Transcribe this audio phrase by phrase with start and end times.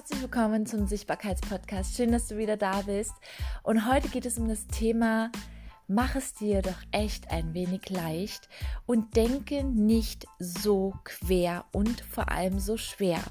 [0.00, 1.94] Herzlich willkommen zum Sichtbarkeitspodcast.
[1.94, 3.12] Schön, dass du wieder da bist.
[3.62, 5.30] Und heute geht es um das Thema
[5.88, 8.48] Mach es dir doch echt ein wenig leicht
[8.86, 13.22] und denke nicht so quer und vor allem so schwer.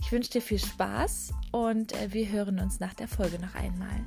[0.00, 4.02] Ich wünsche dir viel Spaß und äh, wir hören uns nach der Folge noch einmal.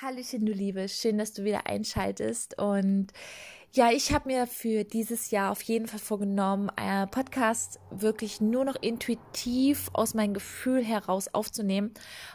[0.00, 3.08] Hallöchen, du Liebe, schön, dass du wieder einschaltest und
[3.72, 8.64] ja, ich habe mir für dieses Jahr auf jeden Fall vorgenommen, einen Podcast wirklich nur
[8.64, 11.92] noch intuitiv aus meinem Gefühl heraus aufzunehmen.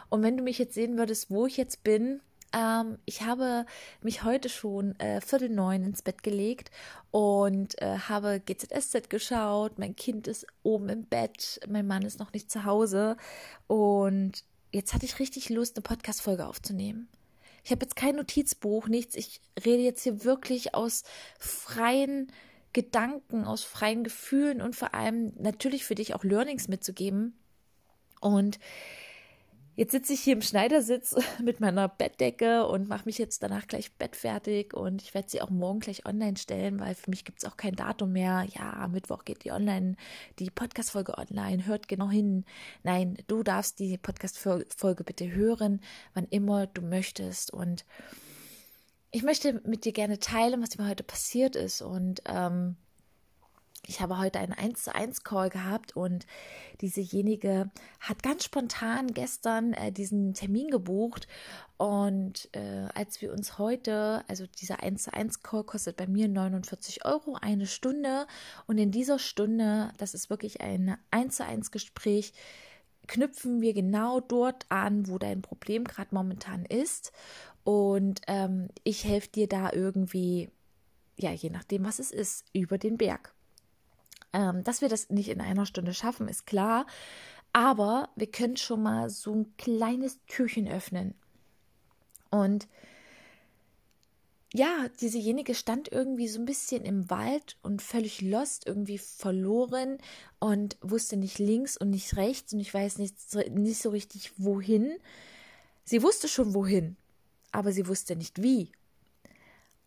[0.08, 2.20] Und wenn du mich jetzt sehen würdest, wo ich jetzt bin,
[2.54, 3.66] ähm, ich habe
[4.00, 6.70] mich heute schon äh, viertel neun ins Bett gelegt
[7.10, 9.78] und äh, habe GZSZ geschaut.
[9.78, 13.16] Mein Kind ist oben im Bett, mein Mann ist noch nicht zu Hause
[13.66, 17.08] und jetzt hatte ich richtig Lust, eine Podcast-Folge aufzunehmen.
[17.66, 19.16] Ich habe jetzt kein Notizbuch, nichts.
[19.16, 21.02] Ich rede jetzt hier wirklich aus
[21.40, 22.30] freien
[22.72, 27.36] Gedanken, aus freien Gefühlen und vor allem natürlich für dich auch Learnings mitzugeben.
[28.20, 28.60] Und
[29.76, 33.92] Jetzt sitze ich hier im Schneidersitz mit meiner Bettdecke und mache mich jetzt danach gleich
[33.92, 37.44] bettfertig und ich werde sie auch morgen gleich online stellen, weil für mich gibt es
[37.44, 38.46] auch kein Datum mehr.
[38.54, 39.96] Ja, Mittwoch geht die online,
[40.38, 41.66] die Podcast-Folge online.
[41.66, 42.46] Hört genau hin.
[42.84, 45.82] Nein, du darfst die Podcast-Folge bitte hören,
[46.14, 47.52] wann immer du möchtest.
[47.52, 47.84] Und
[49.10, 52.76] ich möchte mit dir gerne teilen, was mir heute passiert ist und ähm,
[53.86, 56.26] ich habe heute einen 1 zu 1 Call gehabt und
[56.80, 57.70] diesejenige
[58.00, 61.28] hat ganz spontan gestern äh, diesen Termin gebucht.
[61.78, 66.28] Und äh, als wir uns heute, also dieser 1 zu 1 Call kostet bei mir
[66.28, 68.26] 49 Euro eine Stunde.
[68.66, 72.32] Und in dieser Stunde, das ist wirklich ein 1 zu 1 Gespräch,
[73.06, 77.12] knüpfen wir genau dort an, wo dein Problem gerade momentan ist.
[77.62, 80.50] Und ähm, ich helfe dir da irgendwie,
[81.16, 83.35] ja, je nachdem, was es ist, über den Berg.
[84.32, 86.86] Ähm, dass wir das nicht in einer Stunde schaffen, ist klar.
[87.52, 91.14] Aber wir können schon mal so ein kleines Türchen öffnen.
[92.30, 92.68] Und
[94.52, 99.98] ja, diesejenige stand irgendwie so ein bisschen im Wald und völlig lost, irgendwie verloren
[100.38, 103.16] und wusste nicht links und nicht rechts und ich weiß nicht,
[103.50, 104.92] nicht so richtig wohin.
[105.84, 106.96] Sie wusste schon wohin,
[107.52, 108.72] aber sie wusste nicht wie.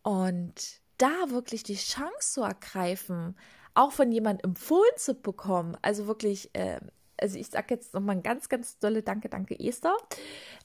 [0.02, 3.36] Und da wirklich die Chance zu ergreifen,
[3.74, 6.80] auch von jemandem empfohlen zu bekommen, also wirklich, äh,
[7.16, 9.96] also ich sage jetzt nochmal ein ganz, ganz dolle Danke, danke Esther,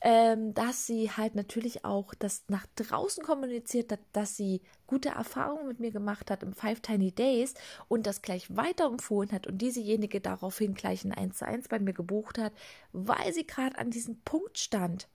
[0.01, 5.67] ähm, dass sie halt natürlich auch das nach draußen kommuniziert hat, dass sie gute Erfahrungen
[5.67, 7.53] mit mir gemacht hat im Five Tiny Days
[7.87, 11.93] und das gleich weiterempfohlen hat und diesejenige daraufhin gleich ein 1 zu 1 bei mir
[11.93, 12.53] gebucht hat,
[12.93, 15.07] weil sie gerade an diesem Punkt stand.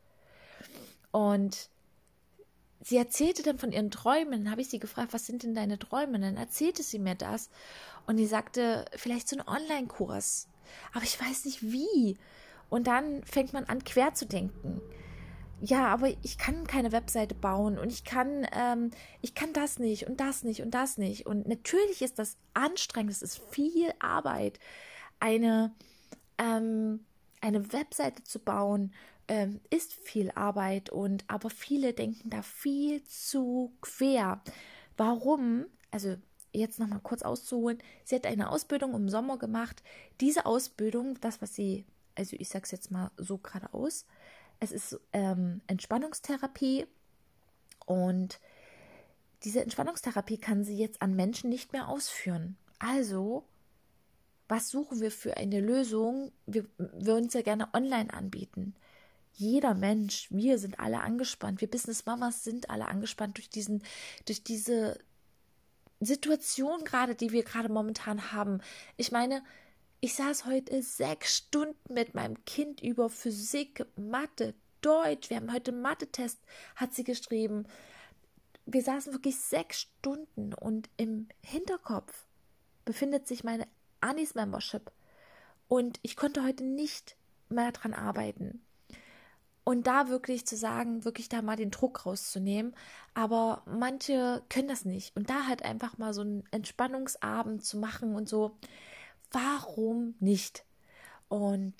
[1.10, 1.70] Und
[2.82, 4.44] sie erzählte dann von ihren Träumen.
[4.44, 6.18] Dann habe ich sie gefragt, was sind denn deine Träume?
[6.18, 7.50] Dann erzählte sie mir das.
[8.06, 10.48] Und die sagte, vielleicht so ein Online-Kurs.
[10.92, 12.16] Aber ich weiß nicht wie.
[12.68, 14.80] Und dann fängt man an, quer zu denken.
[15.62, 20.06] Ja, aber ich kann keine Webseite bauen und ich kann, ähm, ich kann das nicht
[20.06, 21.26] und das nicht und das nicht.
[21.26, 24.58] Und natürlich ist das anstrengend, es ist viel Arbeit,
[25.18, 25.74] eine,
[26.38, 27.04] ähm,
[27.42, 28.94] eine Webseite zu bauen
[29.30, 34.42] ähm, ist viel Arbeit und aber viele denken da viel zu quer.
[34.96, 35.66] Warum?
[35.92, 36.16] Also
[36.52, 37.78] jetzt noch mal kurz auszuholen.
[38.04, 39.84] Sie hat eine Ausbildung im Sommer gemacht.
[40.20, 41.84] Diese Ausbildung, das was sie,
[42.16, 44.04] also ich sag's jetzt mal so geradeaus,
[44.58, 46.88] es ist ähm, Entspannungstherapie
[47.86, 48.40] und
[49.44, 52.56] diese Entspannungstherapie kann sie jetzt an Menschen nicht mehr ausführen.
[52.80, 53.44] Also
[54.48, 56.32] was suchen wir für eine Lösung?
[56.46, 58.74] Wir würden es ja gerne online anbieten
[59.32, 63.82] jeder Mensch, wir sind alle angespannt, wir Business Mamas sind alle angespannt durch diesen,
[64.26, 64.98] durch diese
[66.00, 68.60] Situation gerade, die wir gerade momentan haben.
[68.96, 69.42] Ich meine,
[70.00, 75.28] ich saß heute sechs Stunden mit meinem Kind über Physik, Mathe, Deutsch.
[75.28, 76.38] Wir haben heute Mathe-Test,
[76.76, 77.66] hat sie geschrieben.
[78.64, 82.24] Wir saßen wirklich sechs Stunden und im Hinterkopf
[82.86, 83.66] befindet sich meine
[84.00, 84.90] Anis Membership.
[85.68, 87.16] Und ich konnte heute nicht
[87.50, 88.64] mehr dran arbeiten.
[89.70, 92.74] Und da wirklich zu sagen, wirklich da mal den Druck rauszunehmen.
[93.14, 95.14] Aber manche können das nicht.
[95.14, 98.56] Und da halt einfach mal so einen Entspannungsabend zu machen und so.
[99.30, 100.64] Warum nicht?
[101.28, 101.76] Und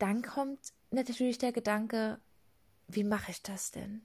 [0.00, 0.58] dann kommt
[0.90, 2.18] natürlich der Gedanke,
[2.88, 4.02] wie mache ich das denn?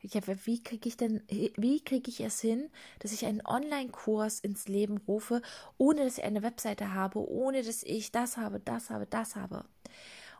[0.00, 2.70] Ja, wie kriege ich denn, wie kriege ich es hin,
[3.00, 5.42] dass ich einen Online-Kurs ins Leben rufe,
[5.76, 9.66] ohne dass ich eine Webseite habe, ohne dass ich das habe, das habe, das habe?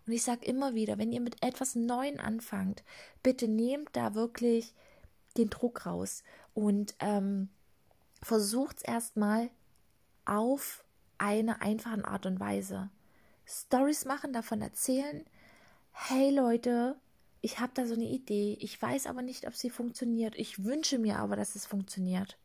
[0.07, 2.83] Und ich sage immer wieder, wenn ihr mit etwas Neuem anfangt,
[3.23, 4.75] bitte nehmt da wirklich
[5.37, 6.23] den Druck raus
[6.55, 7.49] und ähm,
[8.23, 9.51] versucht es erstmal
[10.25, 10.85] auf
[11.19, 12.91] eine einfache Art und Weise.
[13.47, 15.25] Stories machen, davon erzählen,
[15.93, 16.97] hey Leute,
[17.43, 20.35] ich habe da so eine Idee, ich weiß aber nicht, ob sie funktioniert.
[20.37, 22.37] Ich wünsche mir aber, dass es funktioniert.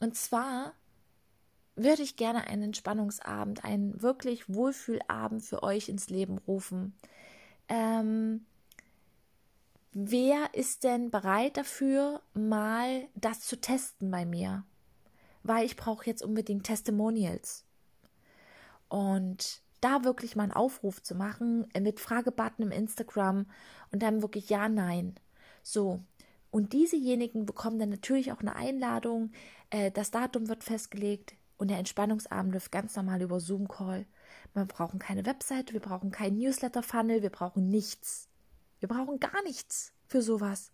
[0.00, 0.74] Und zwar
[1.76, 6.96] würde ich gerne einen Entspannungsabend, einen wirklich Wohlfühlabend für euch ins Leben rufen.
[7.68, 8.46] Ähm,
[9.92, 14.64] wer ist denn bereit dafür, mal das zu testen bei mir?
[15.42, 17.64] Weil ich brauche jetzt unbedingt Testimonials.
[18.88, 23.46] Und da wirklich mal einen Aufruf zu machen mit Fragebutton im Instagram
[23.92, 25.16] und dann wirklich ja, nein.
[25.62, 26.00] So.
[26.50, 29.32] Und diesejenigen bekommen dann natürlich auch eine Einladung.
[29.70, 34.06] Äh, das Datum wird festgelegt und der Entspannungsabend läuft ganz normal über Zoom-Call.
[34.54, 38.28] Wir brauchen keine Webseite, wir brauchen keinen Newsletter-Funnel, wir brauchen nichts.
[38.80, 40.70] Wir brauchen gar nichts für sowas.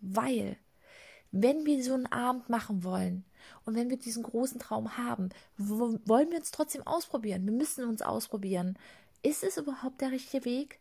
[0.00, 0.56] Weil,
[1.30, 3.24] wenn wir so einen Abend machen wollen
[3.64, 7.44] und wenn wir diesen großen Traum haben, wollen wir uns trotzdem ausprobieren.
[7.44, 8.78] Wir müssen uns ausprobieren.
[9.22, 10.80] Ist es überhaupt der richtige Weg?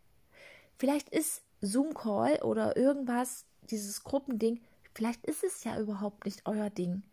[0.77, 4.61] Vielleicht ist Zoom-Call oder irgendwas, dieses Gruppending,
[4.93, 7.03] vielleicht ist es ja überhaupt nicht euer Ding.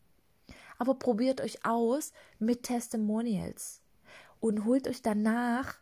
[0.79, 3.81] Aber probiert euch aus mit Testimonials
[4.41, 5.77] und holt euch danach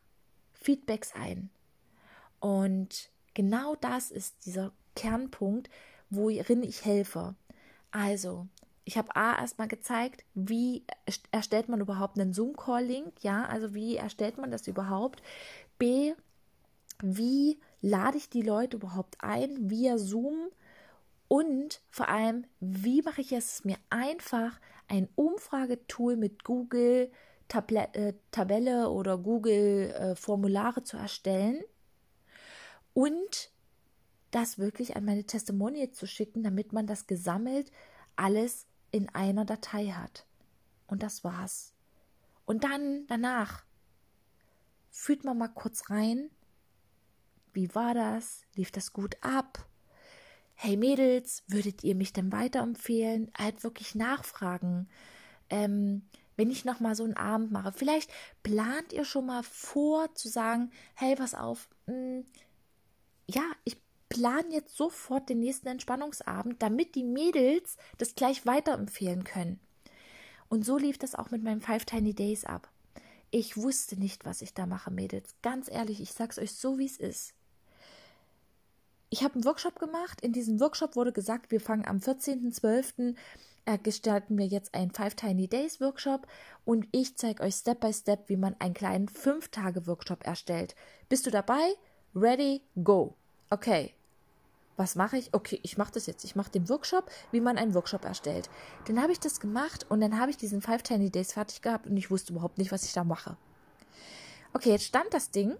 [0.52, 1.50] Feedbacks ein.
[2.40, 5.70] Und genau das ist dieser Kernpunkt,
[6.10, 7.34] worin ich helfe.
[7.90, 8.46] Also,
[8.84, 10.84] ich habe A erstmal gezeigt, wie
[11.30, 15.22] erstellt man überhaupt einen Zoom-Call-Link, ja, also wie erstellt man das überhaupt.
[15.78, 16.14] B,
[17.00, 20.48] wie lade ich die Leute überhaupt ein via Zoom
[21.32, 27.10] und vor allem, wie mache ich es mir einfach, ein Umfragetool mit Google
[27.48, 31.62] Tablet, äh, Tabelle oder Google äh, Formulare zu erstellen
[32.92, 33.50] und
[34.30, 37.72] das wirklich an meine Testimonial zu schicken, damit man das gesammelt
[38.14, 40.26] alles in einer Datei hat.
[40.86, 41.72] Und das war's.
[42.44, 43.64] Und dann danach
[44.90, 46.28] fühlt man mal kurz rein.
[47.54, 48.42] Wie war das?
[48.54, 49.66] Lief das gut ab?
[50.62, 53.32] Hey Mädels, würdet ihr mich denn weiterempfehlen?
[53.36, 54.88] Halt wirklich nachfragen.
[55.50, 56.02] Ähm,
[56.36, 58.12] wenn ich noch mal so einen Abend mache, vielleicht
[58.44, 62.26] plant ihr schon mal vor zu sagen, hey, pass auf, mh, hm,
[63.26, 63.76] ja, ich
[64.08, 69.58] plane jetzt sofort den nächsten Entspannungsabend, damit die Mädels das gleich weiterempfehlen können.
[70.48, 72.70] Und so lief das auch mit meinen Five Tiny Days ab.
[73.32, 75.34] Ich wusste nicht, was ich da mache, Mädels.
[75.42, 77.34] Ganz ehrlich, ich sag's euch so, wie es ist
[79.12, 80.22] ich habe einen Workshop gemacht.
[80.22, 83.14] In diesem Workshop wurde gesagt, wir fangen am 14.12.
[83.66, 86.26] Äh, gestalten wir jetzt einen Five Tiny Days Workshop
[86.64, 90.74] und ich zeige euch Step by Step, wie man einen kleinen 5-Tage-Workshop erstellt.
[91.10, 91.74] Bist du dabei?
[92.14, 92.62] Ready?
[92.82, 93.14] Go.
[93.50, 93.92] Okay.
[94.78, 95.34] Was mache ich?
[95.34, 96.24] Okay, ich mache das jetzt.
[96.24, 98.48] Ich mache den Workshop, wie man einen Workshop erstellt.
[98.86, 101.86] Dann habe ich das gemacht und dann habe ich diesen Five Tiny Days fertig gehabt
[101.86, 103.36] und ich wusste überhaupt nicht, was ich da mache.
[104.54, 105.54] Okay, jetzt stand das Ding.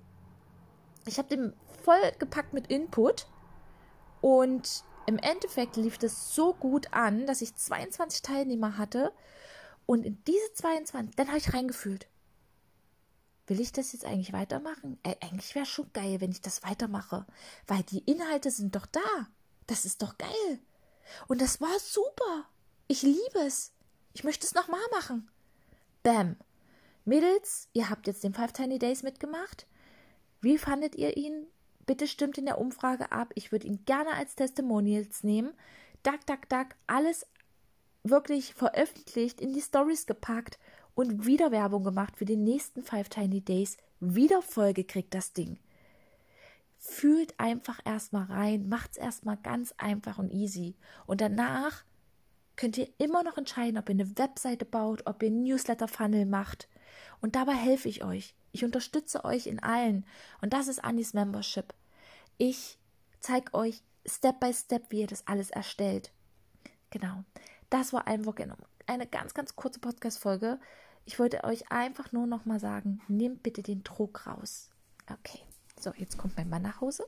[1.05, 1.52] Ich habe den
[1.84, 3.26] voll gepackt mit Input
[4.22, 9.12] und im Endeffekt lief das so gut an, dass ich 22 Teilnehmer hatte.
[9.84, 12.06] Und in diese 22, dann habe ich reingefühlt.
[13.48, 14.98] Will ich das jetzt eigentlich weitermachen?
[15.02, 17.26] Ey, eigentlich wäre schon geil, wenn ich das weitermache.
[17.66, 19.00] Weil die Inhalte sind doch da.
[19.66, 20.60] Das ist doch geil.
[21.26, 22.48] Und das war super.
[22.86, 23.72] Ich liebe es.
[24.14, 25.29] Ich möchte es nochmal machen.
[26.05, 26.36] Bam.
[27.05, 29.67] Mädels, ihr habt jetzt den Five Tiny Days mitgemacht.
[30.41, 31.48] Wie fandet ihr ihn?
[31.86, 33.32] Bitte stimmt in der Umfrage ab.
[33.34, 35.53] Ich würde ihn gerne als Testimonials nehmen.
[36.03, 37.27] Dack, dack, dack, alles
[38.05, 40.58] wirklich veröffentlicht, in die Stories gepackt
[40.94, 43.77] und wieder Werbung gemacht für den nächsten Five Tiny Days.
[44.01, 45.58] Wieder Folge kriegt das Ding.
[46.79, 50.74] Fühlt einfach erstmal rein, macht's erstmal ganz einfach und easy.
[51.06, 51.84] Und danach
[52.56, 56.69] könnt ihr immer noch entscheiden, ob ihr eine Webseite baut, ob ihr einen Newsletter-Funnel macht.
[57.20, 58.34] Und dabei helfe ich euch.
[58.53, 60.05] Ich unterstütze euch in allen.
[60.41, 61.75] Und das ist Anis Membership.
[62.39, 62.79] Ich
[63.20, 66.11] zeige euch Step by Step, wie ihr das alles erstellt.
[66.91, 67.25] Genau.
[67.70, 68.34] Das war einfach
[68.87, 70.58] eine ganz, ganz kurze Podcast-Folge.
[71.05, 74.70] Ich wollte euch einfach nur noch mal sagen, nehmt bitte den Druck raus.
[75.11, 75.41] Okay.
[75.81, 77.05] So, jetzt kommt mein Mann nach Hause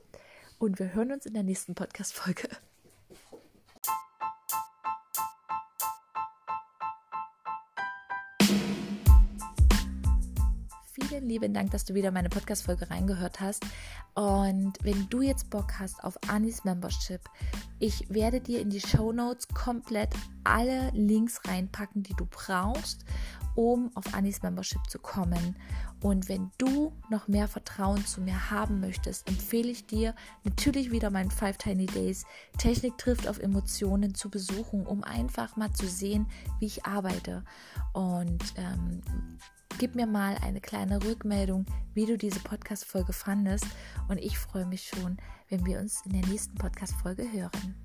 [0.59, 2.49] und wir hören uns in der nächsten Podcast-Folge.
[10.95, 13.65] Vielen lieben Dank, dass du wieder meine Podcast-Folge reingehört hast.
[14.13, 17.19] Und wenn du jetzt Bock hast auf Anis Membership,
[17.79, 20.09] ich werde dir in die Show Notes komplett
[20.45, 23.03] alle Links reinpacken, die du brauchst,
[23.55, 25.57] um auf Anis Membership zu kommen.
[26.01, 31.09] Und wenn du noch mehr Vertrauen zu mir haben möchtest, empfehle ich dir natürlich wieder
[31.09, 32.25] meinen Five Tiny Days
[32.57, 36.27] Technik trifft auf Emotionen zu besuchen, um einfach mal zu sehen,
[36.59, 37.43] wie ich arbeite.
[37.93, 39.01] Und ähm,
[39.77, 43.65] gib mir mal eine kleine Rückmeldung, wie du diese Podcast-Folge fandest.
[44.07, 45.17] Und ich freue mich schon,
[45.49, 47.84] wenn wir uns in der nächsten Podcast-Folge hören.